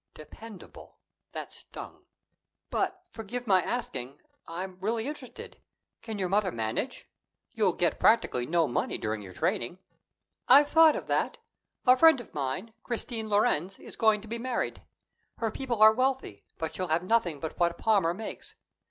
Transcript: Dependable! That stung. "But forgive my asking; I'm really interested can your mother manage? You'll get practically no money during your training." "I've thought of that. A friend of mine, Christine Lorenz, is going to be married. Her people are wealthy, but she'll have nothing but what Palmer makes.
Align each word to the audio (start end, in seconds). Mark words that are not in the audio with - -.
Dependable! 0.15 0.97
That 1.33 1.53
stung. 1.53 2.05
"But 2.71 3.03
forgive 3.11 3.45
my 3.45 3.61
asking; 3.61 4.19
I'm 4.47 4.79
really 4.79 5.05
interested 5.07 5.61
can 6.01 6.17
your 6.17 6.27
mother 6.27 6.51
manage? 6.51 7.07
You'll 7.51 7.73
get 7.73 7.99
practically 7.99 8.47
no 8.47 8.67
money 8.67 8.97
during 8.97 9.21
your 9.21 9.33
training." 9.35 9.77
"I've 10.47 10.69
thought 10.69 10.95
of 10.95 11.05
that. 11.05 11.37
A 11.85 11.95
friend 11.95 12.19
of 12.19 12.33
mine, 12.33 12.73
Christine 12.81 13.29
Lorenz, 13.29 13.77
is 13.77 13.95
going 13.95 14.21
to 14.21 14.27
be 14.27 14.39
married. 14.39 14.81
Her 15.37 15.51
people 15.51 15.79
are 15.83 15.93
wealthy, 15.93 16.45
but 16.57 16.73
she'll 16.73 16.87
have 16.87 17.03
nothing 17.03 17.39
but 17.39 17.59
what 17.59 17.77
Palmer 17.77 18.15
makes. 18.15 18.55